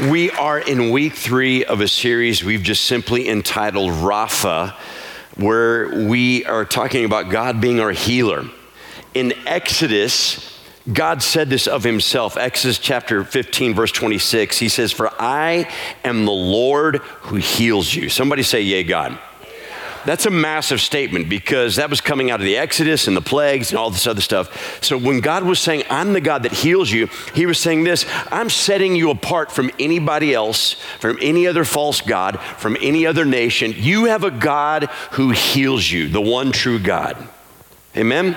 [0.00, 4.72] We are in week three of a series we've just simply entitled Rapha,
[5.36, 8.44] where we are talking about God being our healer.
[9.14, 10.58] In Exodus,
[10.92, 12.36] God said this of himself.
[12.36, 14.58] Exodus chapter 15, verse 26.
[14.58, 15.70] He says, For I
[16.02, 18.08] am the Lord who heals you.
[18.08, 19.16] Somebody say, Yea, God.
[20.04, 23.70] That's a massive statement because that was coming out of the Exodus and the plagues
[23.70, 24.82] and all this other stuff.
[24.82, 28.04] So when God was saying, I'm the God that heals you, he was saying this
[28.30, 33.24] I'm setting you apart from anybody else, from any other false God, from any other
[33.24, 33.72] nation.
[33.76, 37.16] You have a God who heals you, the one true God.
[37.96, 38.36] Amen?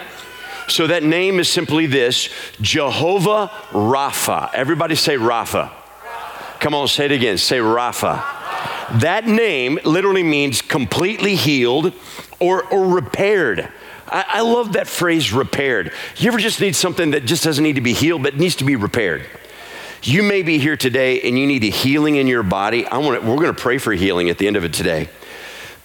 [0.67, 2.29] So that name is simply this
[2.61, 4.53] Jehovah Rapha.
[4.53, 5.71] Everybody say Rapha.
[6.59, 7.37] Come on, say it again.
[7.37, 8.36] Say Rapha.
[8.95, 11.93] That name literally means completely healed
[12.39, 13.69] or, or repaired.
[14.07, 15.91] I, I love that phrase repaired.
[16.15, 18.63] You ever just need something that just doesn't need to be healed, but needs to
[18.63, 19.25] be repaired?
[20.03, 22.85] You may be here today and you need a healing in your body.
[22.85, 25.09] I want we're going to pray for healing at the end of it today.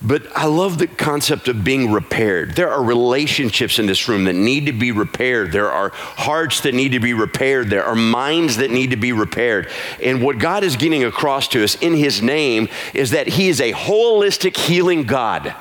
[0.05, 2.57] But I love the concept of being repaired.
[2.57, 5.53] There are relationships in this room that need to be repaired.
[5.53, 7.71] There are hearts that need to be repaired.
[7.71, 9.71] There are minds that need to be repaired.
[10.03, 13.61] And what God is getting across to us in His name is that He is
[13.61, 15.55] a holistic healing God,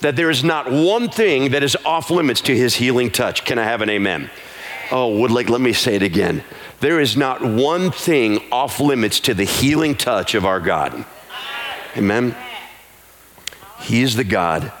[0.00, 3.44] that there is not one thing that is off limits to His healing touch.
[3.44, 4.28] Can I have an amen?
[4.90, 6.42] Oh, would like, let me say it again.
[6.80, 11.04] There is not one thing off limits to the healing touch of our God.
[11.96, 12.36] Amen.
[13.84, 14.72] He is the God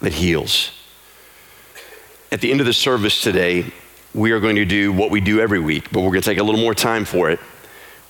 [0.00, 0.72] that heals.
[2.32, 3.66] At the end of the service today,
[4.12, 6.38] we are going to do what we do every week, but we're going to take
[6.38, 7.38] a little more time for it.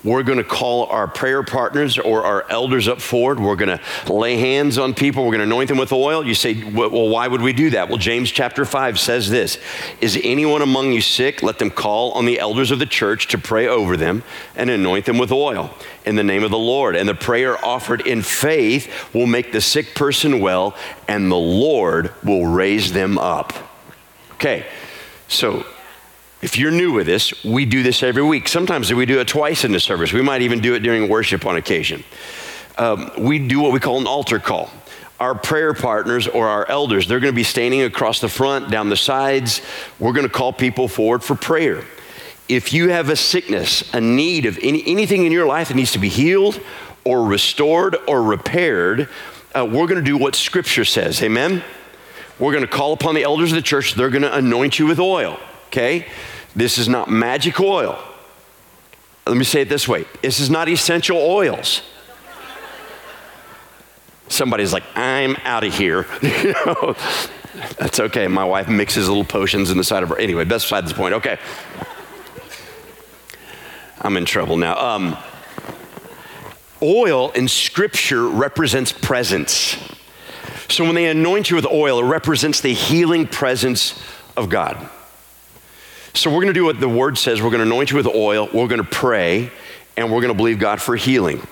[0.05, 3.39] We're going to call our prayer partners or our elders up forward.
[3.39, 5.22] We're going to lay hands on people.
[5.22, 6.27] We're going to anoint them with oil.
[6.27, 7.89] You say, well, why would we do that?
[7.89, 9.58] Well, James chapter 5 says this
[10.00, 11.42] Is anyone among you sick?
[11.42, 14.25] Let them call on the elders of the church to pray over them
[14.56, 15.73] and anoint them with oil
[16.05, 16.97] in the name of the Lord.
[16.97, 20.75] And the prayer offered in faith will make the sick person well,
[21.06, 23.52] and the Lord will raise them up.
[24.34, 24.67] Okay,
[25.29, 25.64] so
[26.42, 28.48] if you're new with this, we do this every week.
[28.48, 30.13] Sometimes we do it twice in the service.
[30.13, 32.03] We might even do it during worship on occasion.
[32.77, 34.69] Um, we do what we call an altar call.
[35.20, 38.89] Our prayer partners or our elders, they're going to be standing across the front, down
[38.89, 39.63] the sides.
[40.01, 41.85] We're going to call people forward for prayer.
[42.48, 45.92] If you have a sickness, a need of any, anything in your life that needs
[45.92, 46.61] to be healed
[47.05, 49.08] or restored or repaired,
[49.55, 51.23] uh, we're going to do what Scripture says.
[51.23, 51.63] Amen?
[52.41, 53.95] We're going to call upon the elders of the church.
[53.95, 55.39] They're going to anoint you with oil.
[55.72, 56.06] Okay?
[56.55, 57.98] This is not magic oil.
[59.27, 61.83] Let me say it this way this is not essential oils.
[64.28, 66.06] Somebody's like, I'm out of here.
[66.22, 66.94] you know,
[67.78, 68.28] that's okay.
[68.28, 70.18] My wife mixes little potions in the side of her.
[70.18, 71.14] Anyway, that's beside the point.
[71.14, 71.38] Okay.
[74.00, 74.78] I'm in trouble now.
[74.78, 75.16] Um,
[76.83, 79.77] oil in Scripture represents presence.
[80.68, 84.02] So when they anoint you with oil, it represents the healing presence
[84.34, 84.89] of God.
[86.14, 87.40] So we're going to do what the word says.
[87.40, 88.48] We're going to anoint you with oil.
[88.52, 89.50] We're going to pray,
[89.96, 91.46] and we're going to believe God for healing.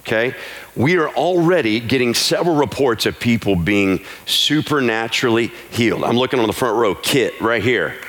[0.00, 0.34] Okay?
[0.74, 6.04] We are already getting several reports of people being supernaturally healed.
[6.04, 6.94] I'm looking on the front row.
[6.94, 8.00] Kit, right here,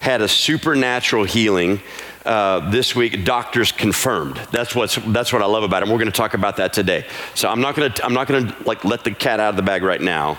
[0.00, 1.80] had a supernatural healing.
[2.24, 4.36] Uh, this week, doctors confirmed.
[4.50, 5.82] That's what's that's what I love about it.
[5.82, 7.06] And we're going to talk about that today.
[7.34, 9.56] So I'm not going to I'm not going to like let the cat out of
[9.56, 10.38] the bag right now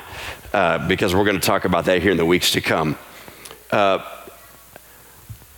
[0.51, 2.97] uh, because we're going to talk about that here in the weeks to come.
[3.69, 4.14] Uh,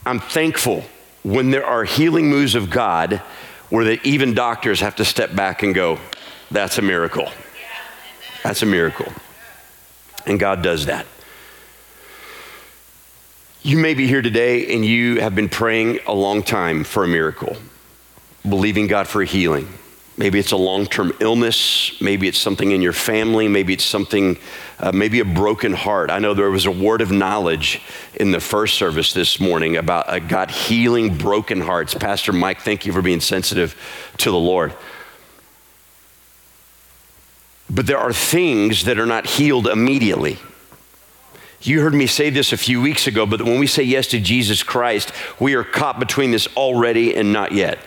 [0.07, 0.85] I'm thankful
[1.23, 3.21] when there are healing moves of God
[3.69, 5.99] where that even doctors have to step back and go,
[6.49, 7.29] that's a miracle.
[8.41, 9.11] That's a miracle.
[10.25, 11.05] And God does that.
[13.63, 17.07] You may be here today and you have been praying a long time for a
[17.07, 17.57] miracle,
[18.47, 19.67] believing God for healing.
[20.19, 21.91] Maybe it's a long term illness.
[22.01, 23.47] Maybe it's something in your family.
[23.47, 24.39] Maybe it's something,
[24.79, 26.09] uh, maybe a broken heart.
[26.09, 27.81] I know there was a word of knowledge
[28.15, 31.93] in the first service this morning about uh, God healing broken hearts.
[31.93, 33.75] Pastor Mike, thank you for being sensitive
[34.17, 34.73] to the Lord.
[37.69, 40.39] But there are things that are not healed immediately.
[41.61, 44.19] You heard me say this a few weeks ago, but when we say yes to
[44.19, 47.77] Jesus Christ, we are caught between this already and not yet.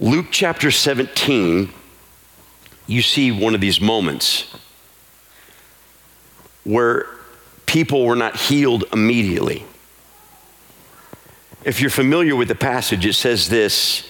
[0.00, 1.72] Luke chapter 17,
[2.86, 4.52] you see one of these moments
[6.64, 7.06] where
[7.66, 9.64] people were not healed immediately.
[11.64, 14.08] If you're familiar with the passage, it says this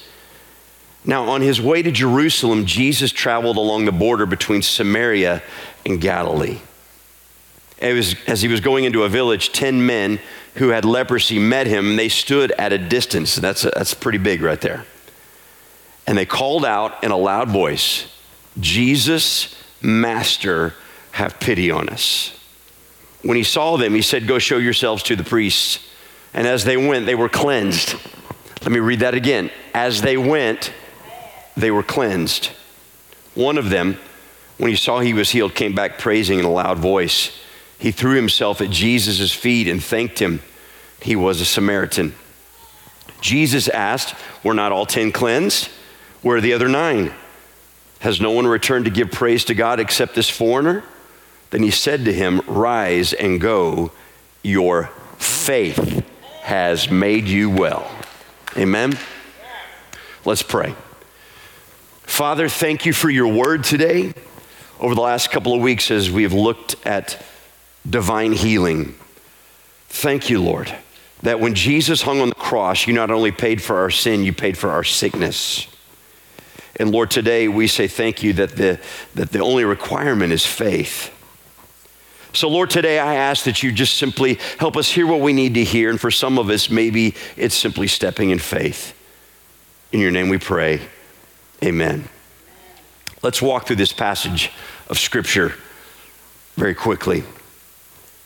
[1.04, 5.42] Now, on his way to Jerusalem, Jesus traveled along the border between Samaria
[5.84, 6.60] and Galilee.
[7.82, 10.18] Was, as he was going into a village, 10 men
[10.54, 11.96] who had leprosy met him.
[11.96, 13.36] They stood at a distance.
[13.36, 14.86] That's, a, that's pretty big right there.
[16.06, 18.06] And they called out in a loud voice,
[18.60, 20.74] Jesus, Master,
[21.12, 22.38] have pity on us.
[23.22, 25.78] When he saw them, he said, Go show yourselves to the priests.
[26.34, 27.94] And as they went, they were cleansed.
[28.62, 29.50] Let me read that again.
[29.72, 30.72] As they went,
[31.56, 32.50] they were cleansed.
[33.34, 33.98] One of them,
[34.58, 37.38] when he saw he was healed, came back praising in a loud voice.
[37.78, 40.40] He threw himself at Jesus' feet and thanked him.
[41.00, 42.14] He was a Samaritan.
[43.20, 45.70] Jesus asked, Were not all ten cleansed?
[46.24, 47.12] Where are the other nine?
[48.00, 50.82] Has no one returned to give praise to God except this foreigner?
[51.50, 53.92] Then he said to him, Rise and go.
[54.42, 54.86] Your
[55.18, 56.02] faith
[56.40, 57.86] has made you well.
[58.56, 58.98] Amen.
[60.24, 60.74] Let's pray.
[62.04, 64.14] Father, thank you for your word today.
[64.80, 67.22] Over the last couple of weeks, as we have looked at
[67.88, 68.94] divine healing,
[69.88, 70.74] thank you, Lord,
[71.20, 74.32] that when Jesus hung on the cross, you not only paid for our sin, you
[74.32, 75.66] paid for our sickness.
[76.76, 78.80] And Lord, today we say thank you that the,
[79.14, 81.10] that the only requirement is faith.
[82.32, 85.54] So, Lord, today I ask that you just simply help us hear what we need
[85.54, 85.88] to hear.
[85.88, 88.92] And for some of us, maybe it's simply stepping in faith.
[89.92, 90.80] In your name we pray.
[91.62, 92.08] Amen.
[93.22, 94.50] Let's walk through this passage
[94.88, 95.54] of Scripture
[96.56, 97.22] very quickly.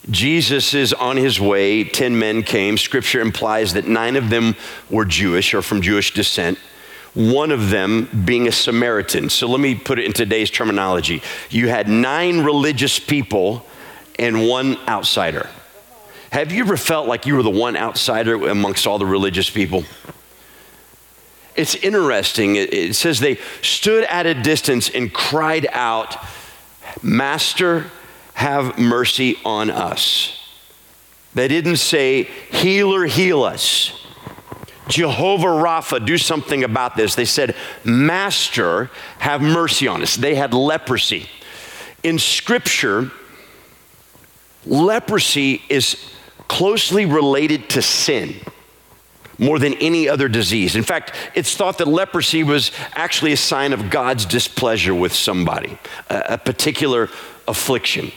[0.09, 1.83] Jesus is on his way.
[1.83, 2.77] Ten men came.
[2.77, 4.55] Scripture implies that nine of them
[4.89, 6.57] were Jewish or from Jewish descent
[7.13, 9.29] one of them being a Samaritan.
[9.29, 11.21] So let me put it in today's terminology.
[11.49, 13.65] You had nine religious people
[14.17, 15.49] and one outsider.
[16.31, 19.83] Have you ever felt like you were the one outsider amongst all the religious people?
[21.55, 22.55] It's interesting.
[22.55, 26.15] It says they stood at a distance and cried out,
[27.01, 27.89] Master,
[28.35, 30.35] have mercy on us.
[31.33, 33.91] They didn't say, Healer, heal us.
[34.89, 37.15] Jehovah Rapha, do something about this.
[37.15, 38.89] They said, Master,
[39.19, 40.15] have mercy on us.
[40.15, 41.29] They had leprosy.
[42.03, 43.11] In Scripture,
[44.65, 46.11] leprosy is
[46.47, 48.35] closely related to sin
[49.37, 50.75] more than any other disease.
[50.75, 55.77] In fact, it's thought that leprosy was actually a sign of God's displeasure with somebody,
[56.09, 57.09] a, particular
[57.47, 58.11] affliction.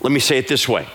[0.00, 0.88] Let me say it this way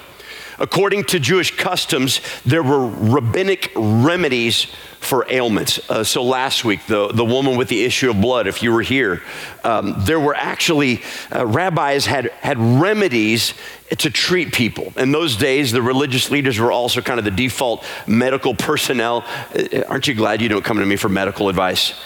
[0.61, 4.67] According to Jewish customs, there were rabbinic remedies
[4.99, 5.79] for ailments.
[5.89, 8.83] Uh, so last week, the, the woman with the issue of blood, if you were
[8.83, 9.23] here,
[9.63, 11.01] um, there were actually,
[11.35, 13.55] uh, rabbis had, had remedies
[13.97, 14.93] to treat people.
[14.97, 19.25] In those days, the religious leaders were also kind of the default medical personnel.
[19.55, 21.99] Uh, aren't you glad you don't come to me for medical advice?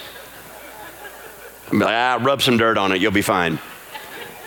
[1.70, 3.58] I'm like, ah, rub some dirt on it, you'll be fine.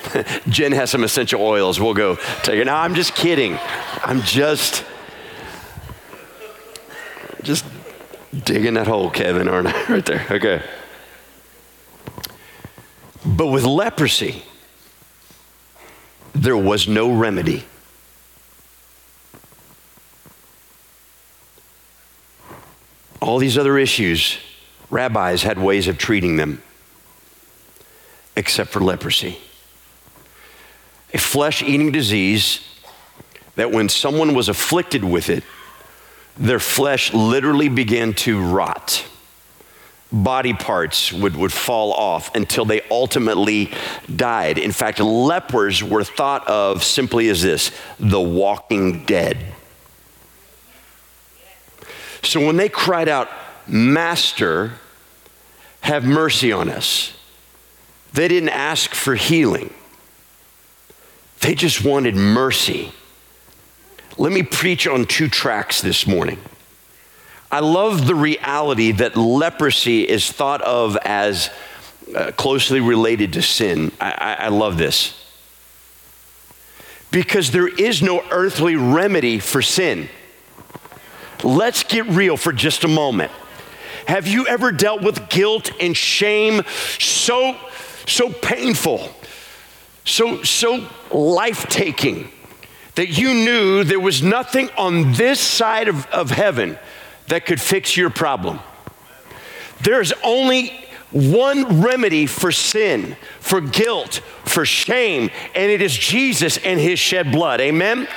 [0.49, 1.79] Jen has some essential oils.
[1.79, 2.65] We'll go take it.
[2.65, 3.57] No, I'm just kidding.
[4.03, 4.85] I'm just,
[7.43, 7.65] just
[8.43, 9.85] digging that hole, Kevin, aren't I?
[9.89, 10.25] Right there.
[10.29, 10.61] Okay.
[13.25, 14.43] But with leprosy,
[16.33, 17.65] there was no remedy.
[23.21, 24.37] All these other issues,
[24.89, 26.63] rabbis had ways of treating them,
[28.35, 29.37] except for leprosy
[31.13, 32.61] a flesh eating disease
[33.55, 35.43] that when someone was afflicted with it,
[36.37, 39.05] their flesh literally began to rot.
[40.11, 43.71] Body parts would, would fall off until they ultimately
[44.15, 44.57] died.
[44.57, 49.37] In fact, lepers were thought of simply as this the walking dead.
[52.23, 53.29] So when they cried out,
[53.67, 54.73] Master,
[55.81, 57.13] have mercy on us,
[58.13, 59.73] they didn't ask for healing.
[61.41, 62.91] They just wanted mercy.
[64.17, 66.39] Let me preach on two tracks this morning.
[67.51, 71.49] I love the reality that leprosy is thought of as
[72.15, 73.91] uh, closely related to sin.
[73.99, 75.15] I, I, I love this.
[77.11, 80.09] Because there is no earthly remedy for sin.
[81.43, 83.31] Let's get real for just a moment.
[84.05, 86.61] Have you ever dealt with guilt and shame
[86.99, 87.55] so,
[88.05, 89.15] so painful?
[90.09, 92.31] So, so life taking
[92.95, 96.77] that you knew there was nothing on this side of, of heaven
[97.27, 98.59] that could fix your problem.
[99.81, 100.73] There's only
[101.11, 107.31] one remedy for sin, for guilt, for shame, and it is Jesus and his shed
[107.31, 107.61] blood.
[107.61, 108.07] Amen?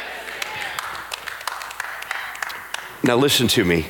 [3.05, 3.87] Now, listen to me.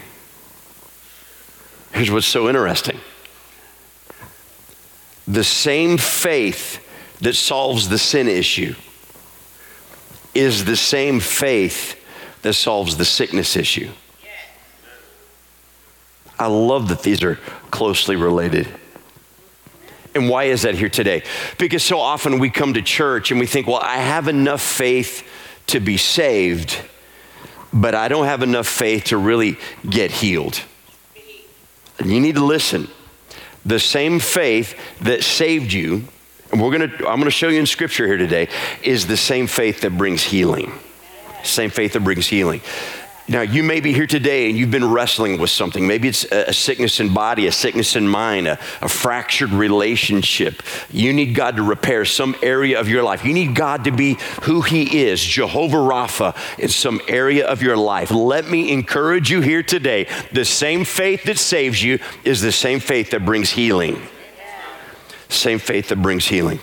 [1.92, 2.99] Here's what's so interesting
[5.26, 6.82] the same faith
[7.23, 8.75] that solves the sin issue
[10.35, 11.99] is the same faith
[12.43, 13.91] that solves the sickness issue.
[16.38, 17.37] I love that these are
[17.71, 18.67] closely related.
[20.14, 21.23] And why is that here today?
[21.59, 25.26] Because so often we come to church and we think, well, I have enough faith
[25.69, 26.76] to be saved,
[27.73, 29.57] but I don't have enough faith to really
[29.88, 30.61] get healed.
[31.99, 32.88] And you need to listen.
[33.64, 36.05] The same faith that saved you,
[36.52, 38.49] and we're gonna, I'm gonna show you in scripture here today,
[38.82, 40.73] is the same faith that brings healing.
[41.42, 42.61] Same faith that brings healing.
[43.28, 45.87] Now, you may be here today and you've been wrestling with something.
[45.87, 50.61] Maybe it's a, sickness in body, a sickness in mind, a, a, fractured relationship.
[50.90, 53.25] You need God to repair some area of your life.
[53.25, 57.76] You need God to be who He is, Jehovah Rapha, in some area of your
[57.76, 58.11] life.
[58.11, 60.09] Let me encourage you here today.
[60.32, 64.02] The same faith that saves you is the same faith that brings healing.
[65.33, 66.61] Same faith that brings healing.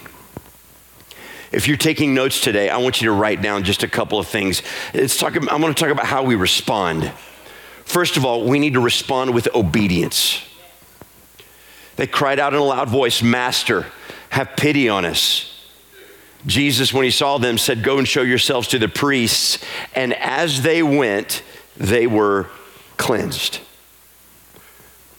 [1.51, 4.27] If you're taking notes today, I want you to write down just a couple of
[4.27, 4.61] things.
[4.93, 7.11] It's talking, I'm going to talk about how we respond.
[7.85, 10.43] First of all, we need to respond with obedience.
[11.95, 13.87] They cried out in a loud voice, Master,
[14.29, 15.45] have pity on us.
[16.45, 19.57] Jesus, when he saw them, said, Go and show yourselves to the priests.
[19.95, 21.43] And as they went,
[21.75, 22.47] they were
[22.97, 23.59] cleansed.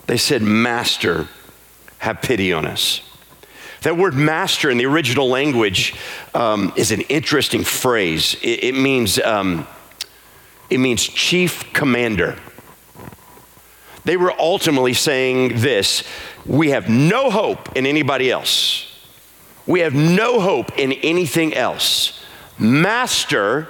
[0.07, 1.28] They said, Master,
[1.99, 3.02] have pity on us.
[3.82, 5.94] That word master in the original language
[6.34, 8.37] um, is an interesting phrase.
[8.42, 9.66] It, it means, um,
[10.68, 12.37] it means chief commander.
[14.04, 16.04] They were ultimately saying this
[16.46, 18.87] we have no hope in anybody else.
[19.66, 22.22] We have no hope in anything else.
[22.58, 23.68] Master,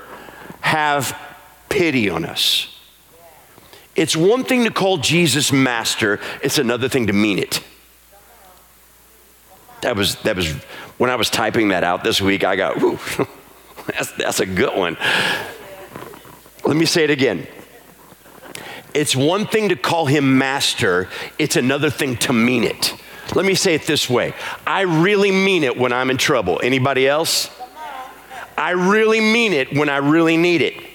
[0.61, 1.19] have
[1.69, 2.69] pity on us.
[3.97, 7.61] It's one thing to call Jesus master, it's another thing to mean it.
[9.83, 10.53] That was, that was,
[10.99, 12.79] when I was typing that out this week, I got,
[13.87, 14.97] that's, that's a good one.
[16.65, 17.47] Let me say it again.
[18.93, 21.09] It's one thing to call him master,
[21.39, 22.95] it's another thing to mean it.
[23.35, 24.35] Let me say it this way
[24.67, 26.61] I really mean it when I'm in trouble.
[26.63, 27.49] Anybody else?
[28.59, 30.90] I really mean it when I really need it.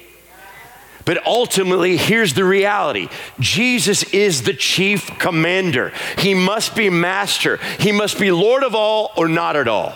[1.05, 3.09] But ultimately, here's the reality
[3.39, 5.93] Jesus is the chief commander.
[6.17, 7.57] He must be master.
[7.79, 9.93] He must be Lord of all or not at all.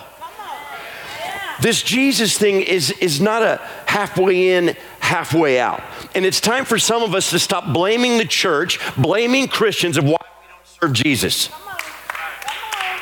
[1.60, 5.82] This Jesus thing is, is not a halfway in, halfway out.
[6.14, 10.04] And it's time for some of us to stop blaming the church, blaming Christians of
[10.04, 11.50] why we don't serve Jesus.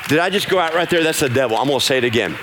[0.09, 1.03] Did I just go out right there?
[1.03, 1.55] That's the devil.
[1.55, 2.35] I'm going to say it again.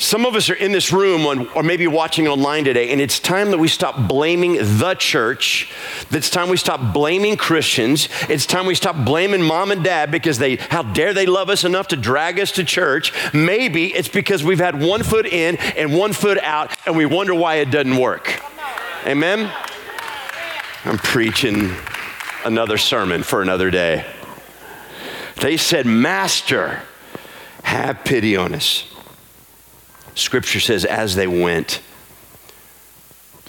[0.00, 3.20] Some of us are in this room on, or maybe watching online today, and it's
[3.20, 5.70] time that we stop blaming the church.
[6.10, 8.08] It's time we stop blaming Christians.
[8.30, 11.64] It's time we stop blaming mom and dad because they, how dare they love us
[11.64, 13.12] enough to drag us to church.
[13.34, 17.34] Maybe it's because we've had one foot in and one foot out, and we wonder
[17.34, 18.42] why it doesn't work.
[19.06, 19.52] Amen?
[20.86, 21.72] I'm preaching
[22.46, 24.06] another sermon for another day.
[25.42, 26.80] They said, Master,
[27.64, 28.89] have pity on us.
[30.14, 31.80] Scripture says, as they went,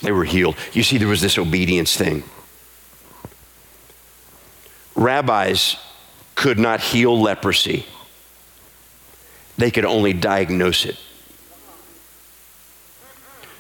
[0.02, 0.56] they were healed.
[0.74, 2.24] You see, there was this obedience thing.
[4.96, 5.78] Rabbis
[6.36, 7.86] could not heal leprosy,
[9.58, 10.98] they could only diagnose it.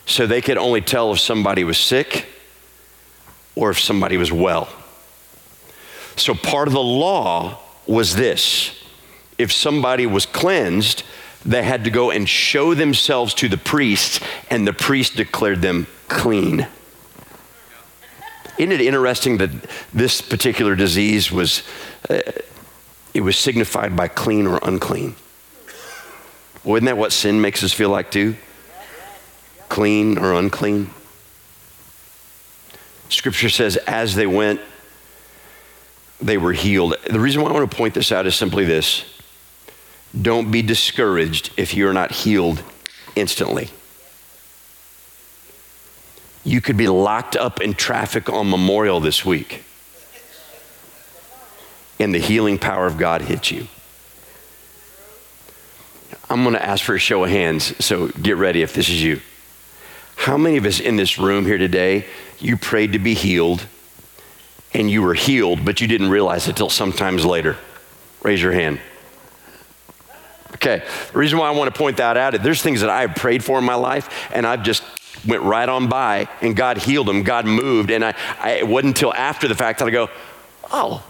[0.05, 2.25] So they could only tell if somebody was sick
[3.55, 4.67] or if somebody was well.
[6.17, 8.77] So part of the law was this
[9.37, 11.03] if somebody was cleansed,
[11.45, 15.87] they had to go and show themselves to the priest, and the priest declared them
[16.07, 16.67] clean.
[18.57, 19.49] Isn't it interesting that
[19.93, 21.63] this particular disease was,
[22.09, 22.21] uh,
[23.13, 25.15] it was signified by clean or unclean?
[26.63, 28.35] Well, isn't that what sin makes us feel like too?
[29.67, 30.91] Clean or unclean?
[33.09, 34.61] Scripture says, as they went,
[36.21, 36.95] they were healed.
[37.09, 39.05] The reason why I want to point this out is simply this
[40.19, 42.63] don't be discouraged if you're not healed
[43.15, 43.69] instantly.
[46.43, 49.63] You could be locked up in traffic on Memorial this week,
[51.99, 53.67] and the healing power of God hits you.
[56.29, 59.03] I'm going to ask for a show of hands, so get ready if this is
[59.03, 59.21] you.
[60.15, 62.05] How many of us in this room here today,
[62.39, 63.65] you prayed to be healed,
[64.73, 67.57] and you were healed, but you didn't realize it until sometimes later?
[68.23, 68.79] Raise your hand.
[70.55, 73.01] Okay, the reason why I want to point that out is there's things that I
[73.01, 74.83] have prayed for in my life, and I've just
[75.25, 78.97] went right on by, and God healed them, God moved, and I, I it wasn't
[78.97, 80.09] until after the fact that I go,
[80.71, 81.03] oh,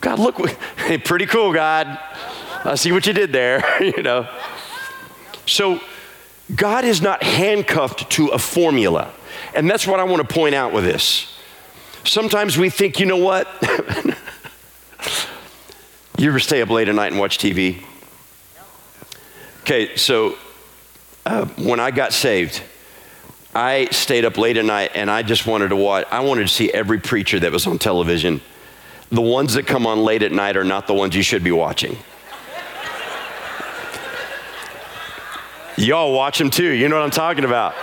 [0.00, 1.98] God, look, hey, pretty cool, God.
[2.64, 4.28] I see what you did there, you know.
[5.46, 5.80] So
[6.54, 9.12] God is not handcuffed to a formula.
[9.54, 11.38] And that's what I want to point out with this.
[12.04, 13.48] Sometimes we think, you know what?
[16.18, 17.82] you ever stay up late at night and watch TV?
[19.72, 20.36] Okay, so
[21.24, 22.62] uh, when I got saved,
[23.54, 26.52] I stayed up late at night and I just wanted to watch, I wanted to
[26.52, 28.42] see every preacher that was on television.
[29.10, 31.52] The ones that come on late at night are not the ones you should be
[31.52, 31.96] watching.
[35.78, 36.70] Y'all watch them too.
[36.70, 37.74] You know what I'm talking about.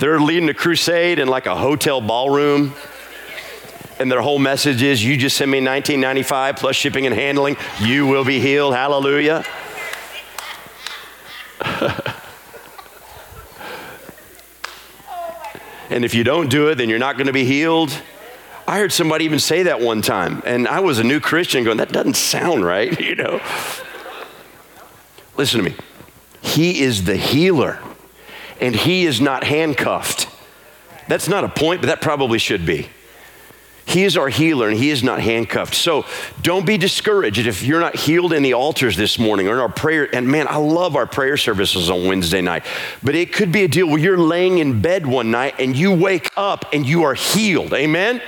[0.00, 2.72] They're leading a crusade in like a hotel ballroom.
[4.00, 8.06] And their whole message is you just send me 1995 plus shipping and handling, you
[8.06, 8.72] will be healed.
[8.72, 9.44] Hallelujah.
[15.90, 18.00] and if you don't do it, then you're not going to be healed.
[18.66, 21.78] I heard somebody even say that one time, and I was a new Christian going,
[21.78, 23.40] that doesn't sound right, you know.
[25.36, 25.76] Listen to me.
[26.42, 27.78] He is the healer,
[28.60, 30.28] and he is not handcuffed.
[31.08, 32.88] That's not a point, but that probably should be.
[33.88, 35.74] He is our healer and He is not handcuffed.
[35.74, 36.04] So
[36.42, 39.70] don't be discouraged if you're not healed in the altars this morning or in our
[39.70, 40.14] prayer.
[40.14, 42.66] And man, I love our prayer services on Wednesday night.
[43.02, 45.94] But it could be a deal where you're laying in bed one night and you
[45.94, 47.72] wake up and you are healed.
[47.72, 48.20] Amen?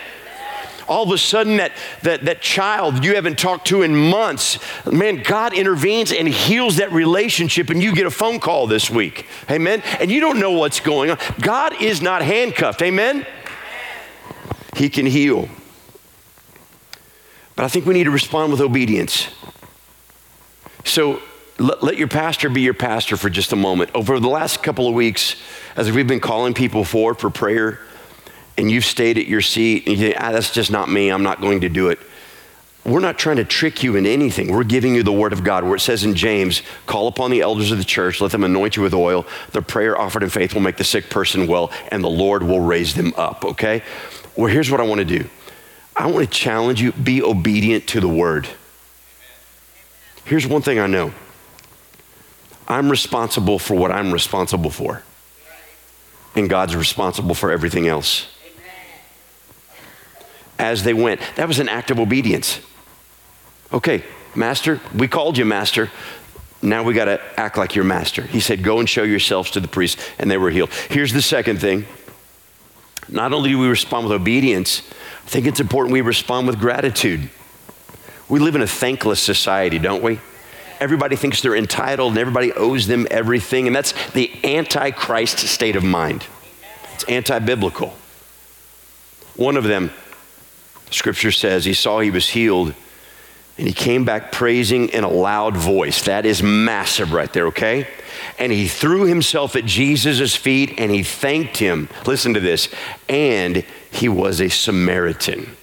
[0.89, 1.71] all of a sudden that,
[2.03, 6.91] that, that child you haven't talked to in months, man, God intervenes and heals that
[6.91, 9.27] relationship, and you get a phone call this week.
[9.49, 9.83] Amen.
[10.01, 11.19] And you don't know what's going on.
[11.41, 12.83] God is not handcuffed.
[12.83, 13.25] Amen.
[14.81, 15.47] He can heal.
[17.55, 19.29] But I think we need to respond with obedience.
[20.87, 21.21] So
[21.59, 23.91] let, let, your pastor be your pastor for just a moment.
[23.95, 25.37] Over the last couple of weeks,
[25.77, 27.79] as we've been calling people forward for prayer,
[28.57, 31.23] and you've stayed at your seat, and you think, ah, that's just not me, I'm
[31.23, 31.99] not going to do it.
[32.87, 34.51] We're not trying to trick you in anything.
[34.51, 37.43] We're giving you the word of God, where it says in James, call upon the
[37.43, 39.27] elders of the church, let them anoint you with oil.
[39.53, 42.61] The prayer offered in faith will make the sick person well, and the Lord will
[42.61, 43.83] raise them up, okay?
[44.41, 45.29] Well, here's what I want to do
[45.95, 48.49] I want to challenge you be obedient to the word.
[50.25, 51.13] Here's one thing I know
[52.67, 55.03] I'm responsible for what I'm responsible for,
[56.35, 58.29] and God's responsible for everything else.
[60.59, 62.61] As they went, that was an act of obedience.
[63.75, 64.03] Okay,
[64.35, 65.91] master, we called you master.
[66.63, 68.23] Now we got to act like your master.
[68.23, 70.71] He said, Go and show yourselves to the priest, and they were healed.
[70.89, 71.85] Here's the second thing
[73.13, 74.83] not only do we respond with obedience,
[75.25, 77.31] I think it's important we respond with gratitude.
[78.29, 80.21] We live in a thankless society, don't we?
[80.81, 85.85] Everybody thinks they're entitled and everybody owes them everything, and that's the antichrist state of
[85.85, 86.25] mind.
[86.95, 87.95] It's anti biblical.
[89.37, 89.91] One of them,
[90.91, 92.75] scripture says, he saw he was healed
[93.61, 96.05] and he came back praising in a loud voice.
[96.05, 97.87] That is massive right there, okay?
[98.39, 101.91] And he threw himself at Jesus' feet and he thanked him.
[102.07, 102.71] Listen to this.
[103.07, 105.55] And he was a Samaritan.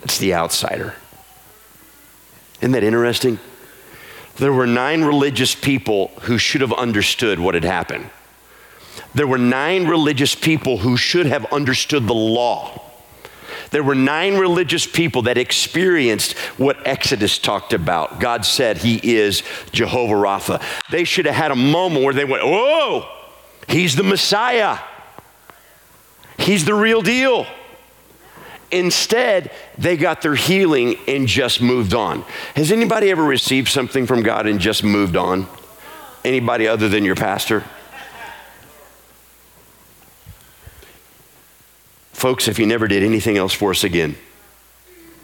[0.00, 0.94] That's the outsider.
[2.60, 3.38] Isn't that interesting?
[4.36, 8.10] There were nine religious people who should have understood what had happened.
[9.14, 12.89] There were nine religious people who should have understood the law.
[13.70, 18.20] There were nine religious people that experienced what Exodus talked about.
[18.20, 20.62] God said he is Jehovah Rapha.
[20.90, 23.08] They should have had a moment where they went, Whoa,
[23.68, 24.78] he's the Messiah.
[26.38, 27.46] He's the real deal.
[28.72, 32.22] Instead, they got their healing and just moved on.
[32.54, 35.46] Has anybody ever received something from God and just moved on?
[36.24, 37.64] Anybody other than your pastor?
[42.20, 44.14] Folks, if he never did anything else for us again,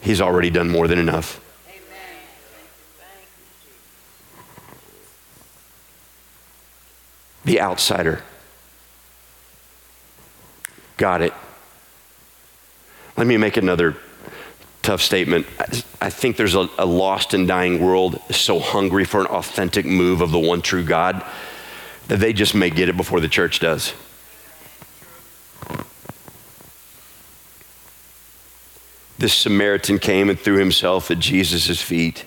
[0.01, 1.39] he's already done more than enough.
[7.45, 8.23] The outsider
[10.97, 11.33] got it.
[13.15, 13.95] Let me make another
[14.81, 15.45] tough statement.
[16.01, 20.21] I think there's a, a, lost and dying world so hungry for an authentic move
[20.21, 21.23] of the one true God
[22.07, 23.93] that they just may get it before the church does.
[29.17, 32.25] This Samaritan came and threw himself at Jesus' feet.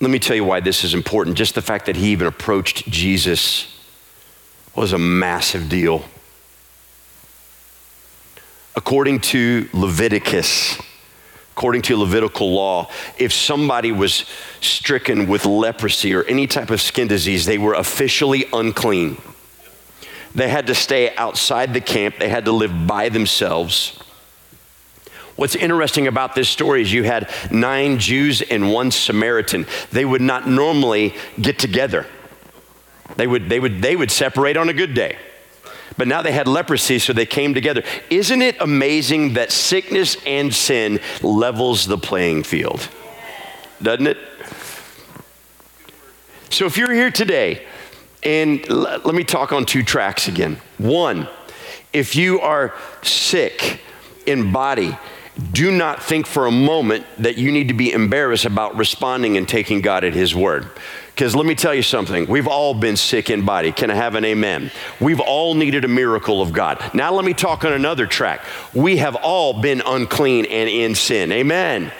[0.00, 1.36] Let me tell you why this is important.
[1.36, 3.74] Just the fact that he even approached Jesus
[4.76, 6.04] was a massive deal.
[8.76, 10.78] According to Leviticus,
[11.50, 14.24] according to Levitical law, if somebody was
[14.60, 19.16] stricken with leprosy or any type of skin disease, they were officially unclean.
[20.38, 23.98] They had to stay outside the camp, they had to live by themselves.
[25.34, 29.66] What's interesting about this story is you had nine Jews and one Samaritan.
[29.90, 32.06] They would not normally get together.
[33.16, 35.18] They would, they would, they would separate on a good day.
[35.96, 37.82] But now they had leprosy, so they came together.
[38.08, 42.88] Isn't it amazing that sickness and sin levels the playing field?
[43.82, 44.18] Doesn't it?
[46.50, 47.66] So if you're here today,
[48.22, 50.58] and l- let me talk on two tracks again.
[50.78, 51.28] One,
[51.92, 53.80] if you are sick
[54.26, 54.96] in body,
[55.52, 59.48] do not think for a moment that you need to be embarrassed about responding and
[59.48, 60.68] taking God at His word.
[61.14, 63.72] Because let me tell you something, we've all been sick in body.
[63.72, 64.70] Can I have an amen?
[65.00, 66.94] We've all needed a miracle of God.
[66.94, 68.44] Now let me talk on another track.
[68.72, 71.32] We have all been unclean and in sin.
[71.32, 71.92] Amen.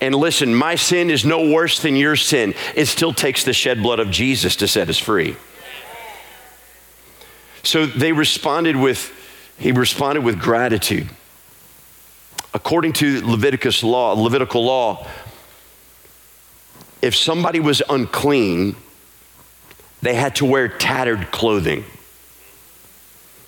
[0.00, 2.54] And listen, my sin is no worse than your sin.
[2.74, 5.36] It still takes the shed blood of Jesus to set us free.
[7.62, 9.12] So they responded with,
[9.58, 11.08] he responded with gratitude.
[12.54, 15.06] According to Leviticus law, Levitical law,
[17.02, 18.76] if somebody was unclean,
[20.02, 21.84] they had to wear tattered clothing.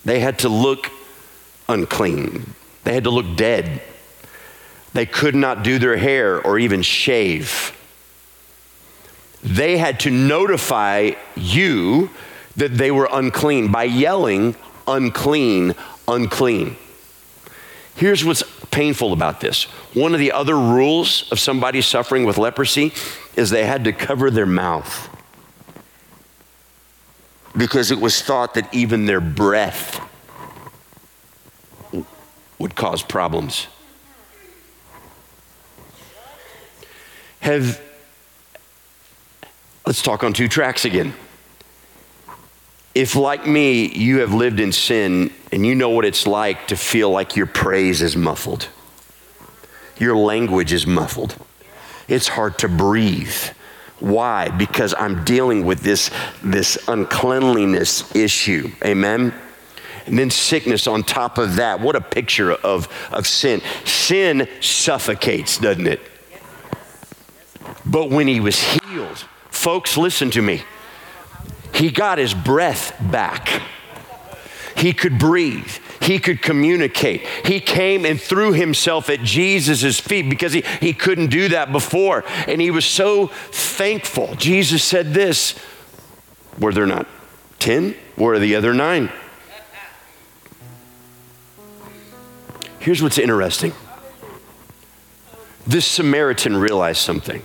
[0.05, 0.91] They had to look
[1.69, 2.55] unclean.
[2.85, 3.83] They had to look dead.
[4.99, 7.73] They could not do their hair or even shave.
[9.45, 12.11] They had to notify you
[12.57, 14.57] that they were unclean by yelling,
[14.89, 15.77] unclean,
[16.09, 16.77] unclean.
[17.95, 22.93] Here's what's painful about this one of the other rules of somebody suffering with leprosy
[23.37, 25.09] is they had to cover their mouth
[27.57, 30.01] because it was thought that even their breath
[32.59, 33.69] would cause problems.
[37.41, 37.81] Have,
[39.87, 41.15] let's talk on two tracks again.
[42.95, 46.77] If, like me, you have lived in sin and you know what it's like to
[46.77, 48.69] feel like your praise is muffled,
[49.99, 51.37] your language is muffled,
[52.09, 53.37] it's hard to breathe.
[54.01, 54.49] Why?
[54.49, 56.11] Because I'm dealing with this,
[56.43, 58.71] this uncleanliness issue.
[58.85, 59.35] Amen?
[60.07, 61.81] And then sickness on top of that.
[61.81, 63.61] What a picture of, of sin.
[63.85, 66.01] Sin suffocates, doesn't it?
[67.85, 70.63] But when he was healed, folks, listen to me
[71.79, 73.63] he got his breath back.
[74.77, 75.71] He could breathe.
[76.01, 77.27] He could communicate.
[77.45, 82.25] He came and threw himself at Jesus' feet because he, he couldn't do that before.
[82.49, 84.35] And he was so thankful.
[84.37, 85.59] Jesus said this
[86.59, 87.07] Were there not
[87.61, 87.95] 10?
[88.17, 89.11] Where are the other nine?
[92.81, 93.73] Here's what's interesting
[95.67, 97.43] this Samaritan realized something.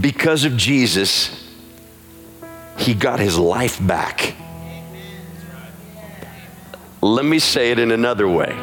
[0.00, 1.38] Because of Jesus,
[2.78, 4.34] he got his life back.
[7.00, 8.56] Let me say it in another way.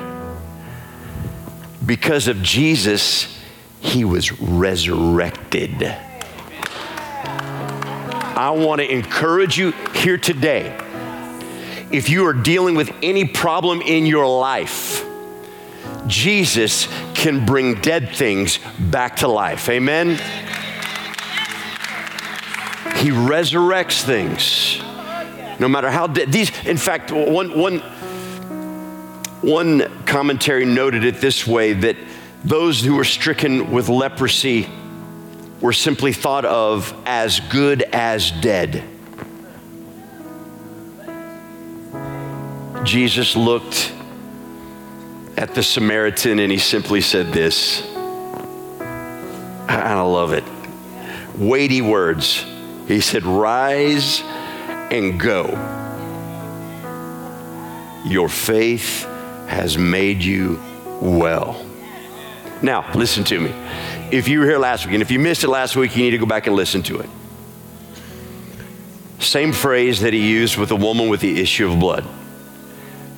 [1.86, 3.40] Because of Jesus,
[3.80, 5.84] he was resurrected.
[8.40, 10.78] I want to encourage you here today.
[11.92, 15.06] If you are dealing with any problem in your life,
[16.08, 19.68] Jesus can bring dead things back to life.
[19.70, 20.18] Amen.
[23.00, 24.82] He resurrects things.
[25.60, 26.32] No matter how dead.
[26.32, 27.80] These, in fact, one, one,
[29.42, 31.96] one commentary noted it this way that
[32.44, 34.70] those who were stricken with leprosy
[35.62, 38.84] were simply thought of as good as dead.
[42.84, 43.94] Jesus looked
[45.38, 47.82] at the Samaritan and he simply said this.
[49.70, 50.44] I love it.
[51.38, 52.46] Weighty words.
[52.90, 54.22] He said, Rise
[54.92, 55.46] and go.
[58.04, 59.04] Your faith
[59.48, 60.60] has made you
[61.00, 61.64] well.
[62.64, 63.54] Now, listen to me.
[64.12, 66.12] If you were here last week, and if you missed it last week, you need
[66.12, 67.10] to go back and listen to it.
[69.20, 72.08] Same phrase that he used with the woman with the issue of blood.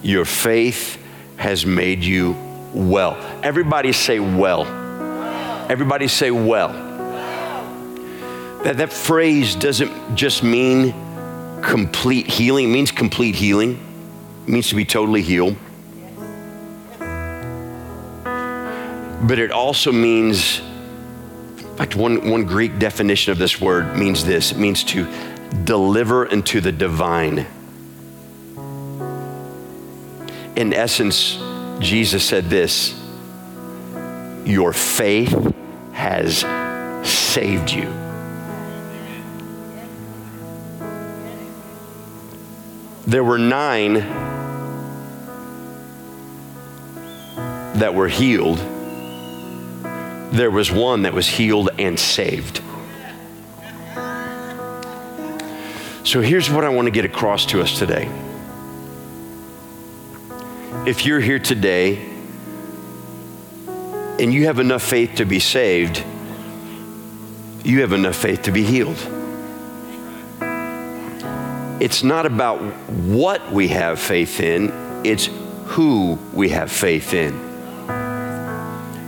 [0.04, 1.02] Your faith
[1.38, 2.36] has made you
[2.74, 3.16] well.
[3.42, 4.66] Everybody say well.
[5.70, 6.91] Everybody say well.
[8.64, 10.94] That, that phrase doesn't just mean
[11.62, 13.80] complete healing, it means complete healing.
[14.46, 15.56] It means to be totally healed.
[19.24, 24.52] But it also means, in fact, one, one Greek definition of this word means this
[24.52, 25.08] it means to
[25.64, 27.46] deliver into the divine.
[30.56, 31.38] In essence,
[31.80, 33.00] Jesus said this
[34.46, 35.54] Your faith
[35.94, 36.40] has
[37.08, 38.11] saved you.
[43.12, 43.96] There were nine
[47.74, 48.58] that were healed.
[50.32, 52.62] There was one that was healed and saved.
[56.06, 58.10] So here's what I want to get across to us today.
[60.88, 61.98] If you're here today
[64.22, 66.02] and you have enough faith to be saved,
[67.66, 69.21] you have enough faith to be healed.
[71.82, 72.60] It's not about
[72.92, 74.72] what we have faith in,
[75.04, 75.30] it's
[75.66, 77.34] who we have faith in.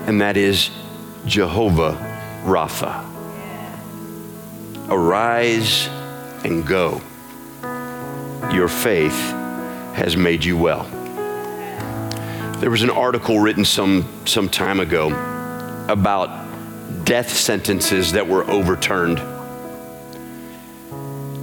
[0.08, 0.72] And that is
[1.28, 1.94] Jehovah
[2.44, 3.06] Rapha.
[4.90, 5.88] Arise
[6.44, 7.00] and go.
[8.52, 9.20] Your faith
[9.94, 10.86] has made you well.
[12.60, 15.10] There was an article written some, some time ago
[15.90, 19.20] about death sentences that were overturned.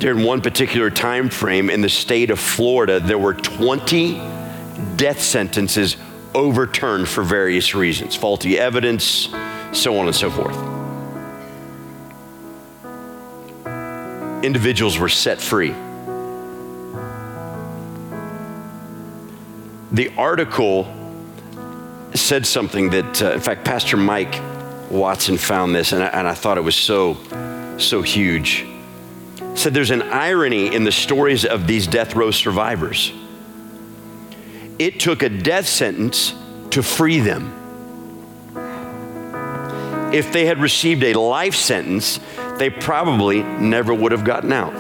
[0.00, 4.14] During one particular time frame in the state of Florida, there were 20
[4.96, 5.98] death sentences
[6.34, 9.28] overturned for various reasons faulty evidence,
[9.72, 10.56] so on and so forth.
[14.42, 15.74] Individuals were set free.
[19.92, 20.88] The article
[22.14, 24.40] said something that, uh, in fact, Pastor Mike
[24.90, 27.18] Watson found this, and I, and I thought it was so,
[27.76, 28.69] so huge.
[29.61, 33.12] Said there's an irony in the stories of these death row survivors.
[34.79, 36.35] It took a death sentence
[36.70, 37.53] to free them.
[40.14, 42.20] If they had received a life sentence,
[42.57, 44.73] they probably never would have gotten out.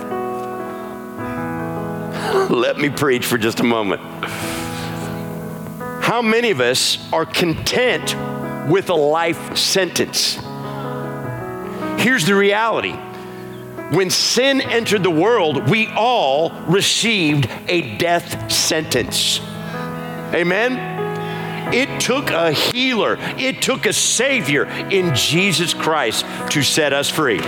[2.50, 4.00] Let me preach for just a moment.
[6.02, 8.16] How many of us are content
[8.66, 10.36] with a life sentence?
[12.02, 12.98] Here's the reality
[13.90, 19.40] when sin entered the world, we all received a death sentence.
[20.32, 21.74] Amen?
[21.74, 27.40] It took a healer, it took a savior in Jesus Christ to set us free.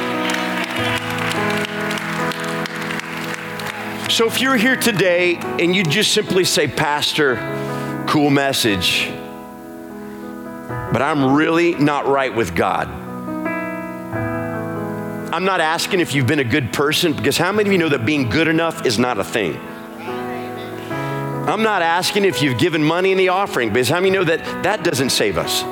[4.10, 7.36] So if you're here today and you just simply say, Pastor,
[8.08, 9.10] cool message,
[10.92, 13.01] but I'm really not right with God.
[15.32, 17.88] I'm not asking if you've been a good person because how many of you know
[17.88, 19.56] that being good enough is not a thing?
[21.48, 24.62] I'm not asking if you've given money in the offering because how many know that
[24.62, 25.62] that doesn't save us?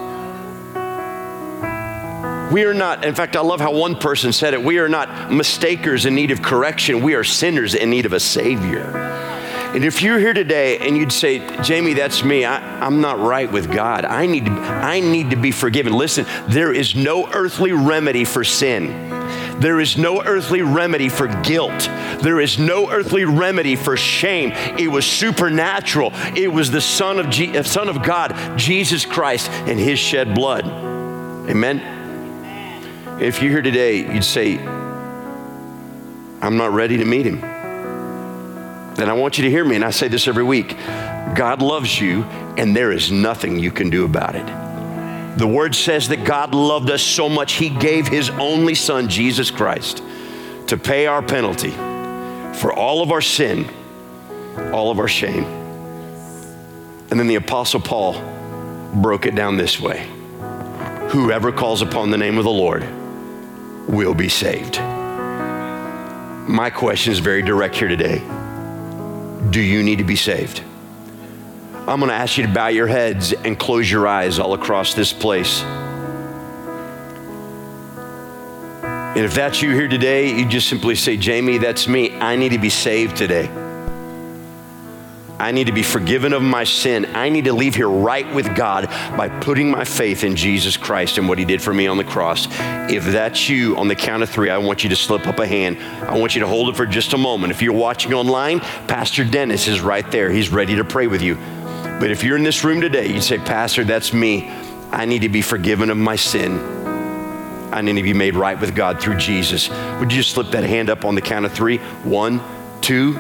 [2.51, 5.31] We are not, in fact, I love how one person said it we are not
[5.31, 8.97] mistakers in need of correction, we are sinners in need of a Savior.
[9.75, 13.53] And if you're here today and you'd say, Jamie, that's me, I, am not right
[13.53, 14.07] with God.
[14.07, 15.93] I need, I need to be forgiven.
[15.93, 19.20] Listen, there is no earthly remedy for sin.
[19.61, 21.89] There is no earthly remedy for guilt.
[22.23, 24.53] There is no earthly remedy for shame.
[24.79, 26.11] It was supernatural.
[26.37, 30.35] It was the Son of, Je- uh, Son of God, Jesus Christ, and His shed
[30.35, 30.65] blood.
[30.65, 31.81] Amen?
[33.21, 34.59] If you're here today, you'd say,
[36.43, 37.51] I'm not ready to meet Him
[39.01, 40.77] then I want you to hear me, and I say this every week
[41.35, 42.25] God loves you,
[42.59, 44.60] and there is nothing you can do about it.
[45.37, 49.51] The word says that God loved us so much, He gave His only Son, Jesus
[49.51, 50.03] Christ,
[50.67, 51.71] to pay our penalty
[52.59, 53.69] for all of our sin,
[54.73, 55.45] all of our shame.
[57.11, 58.21] And then the Apostle Paul
[58.95, 60.07] broke it down this way
[61.11, 62.87] Whoever calls upon the name of the Lord
[63.89, 64.79] will be saved.
[66.49, 68.19] My question is very direct here today.
[69.51, 70.63] Do you need to be saved?
[71.91, 74.95] I'm going to ask you to bow your heads and close your eyes all across
[74.95, 75.63] this place.
[78.85, 82.17] And if that's you here today, you just simply say, Jamie, that's me.
[82.17, 83.49] I need to be saved today.
[85.41, 87.07] I need to be forgiven of my sin.
[87.07, 91.19] I need to leave here right with God by putting my faith in Jesus Christ
[91.19, 92.47] and what He did for me on the cross.
[92.89, 95.47] If that's you, on the count of three, I want you to slip up a
[95.47, 95.79] hand.
[96.05, 97.51] I want you to hold it for just a moment.
[97.51, 100.31] If you're watching online, Pastor Dennis is right there.
[100.31, 101.37] He's ready to pray with you.
[102.01, 104.51] But if you're in this room today, you say, Pastor, that's me.
[104.91, 106.59] I need to be forgiven of my sin.
[107.73, 109.69] I need to be made right with God through Jesus.
[110.01, 111.77] Would you just slip that hand up on the count of three?
[112.03, 112.41] One,
[112.81, 113.13] two,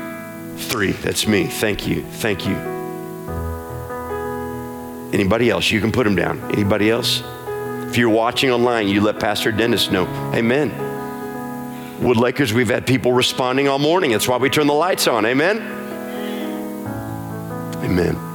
[0.60, 0.92] Three.
[0.92, 1.46] That's me.
[1.46, 2.02] Thank you.
[2.02, 2.54] Thank you.
[5.12, 5.70] Anybody else?
[5.70, 6.38] You can put them down.
[6.52, 7.22] Anybody else?
[7.88, 10.06] If you're watching online, you let Pastor Dennis know.
[10.34, 10.70] Amen.
[12.00, 14.12] Wood Lakers, we've had people responding all morning.
[14.12, 15.26] That's why we turn the lights on.
[15.26, 15.58] Amen.
[17.82, 18.29] Amen.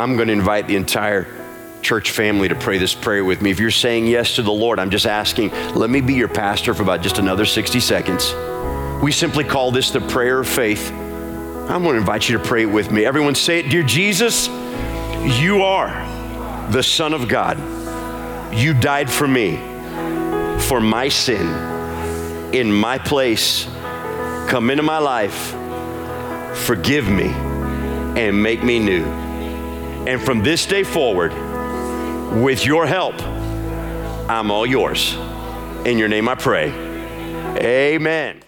[0.00, 1.26] I'm going to invite the entire
[1.82, 3.50] church family to pray this prayer with me.
[3.50, 6.72] If you're saying yes to the Lord, I'm just asking, let me be your pastor
[6.72, 8.32] for about just another 60 seconds.
[9.02, 10.90] We simply call this the prayer of faith.
[10.90, 13.04] I'm going to invite you to pray it with me.
[13.04, 14.48] Everyone say it Dear Jesus,
[15.38, 15.90] you are
[16.70, 17.58] the Son of God.
[18.54, 19.56] You died for me,
[20.60, 21.46] for my sin.
[22.54, 23.66] in my place,
[24.48, 25.54] come into my life,
[26.64, 27.28] forgive me,
[28.18, 29.29] and make me new.
[30.06, 31.32] And from this day forward,
[32.42, 33.20] with your help,
[34.30, 35.14] I'm all yours.
[35.84, 36.70] In your name I pray.
[37.58, 38.42] Amen.